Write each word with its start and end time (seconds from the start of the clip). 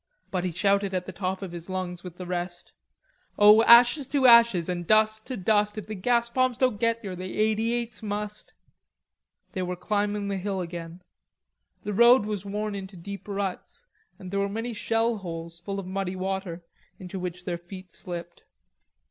But 0.31 0.43
he 0.43 0.51
shouted 0.51 0.95
at 0.95 1.05
the 1.05 1.11
top 1.11 1.43
of 1.43 1.51
his 1.51 1.69
lungs 1.69 2.03
with 2.03 2.17
the 2.17 2.25
rest: 2.25 2.71
"O 3.37 3.61
ashes 3.61 4.07
to 4.07 4.25
ashes 4.25 4.67
An' 4.67 4.81
dust 4.81 5.27
to 5.27 5.37
dust; 5.37 5.77
If 5.77 5.85
the 5.85 5.93
gasbombs 5.95 6.57
don't 6.57 6.79
get 6.79 7.03
yer 7.03 7.15
The 7.15 7.37
eighty 7.37 7.71
eights 7.73 8.01
must." 8.01 8.51
They 9.53 9.61
were 9.61 9.75
climbing 9.75 10.27
the 10.27 10.37
hill 10.37 10.59
again. 10.59 11.03
The 11.83 11.93
road 11.93 12.25
was 12.25 12.43
worn 12.43 12.73
into 12.73 12.97
deep 12.97 13.27
ruts 13.27 13.85
and 14.17 14.31
there 14.31 14.39
were 14.39 14.49
many 14.49 14.73
shell 14.73 15.17
holes, 15.17 15.59
full 15.59 15.79
of 15.79 15.85
muddy 15.85 16.15
water, 16.15 16.63
into 16.97 17.19
which 17.19 17.45
their 17.45 17.59
feet 17.59 17.91
slipped. 17.91 18.41